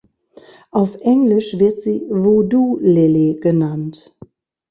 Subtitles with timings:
[0.71, 4.15] Auf Englisch wird sie „Voodoo Lily“ genannt.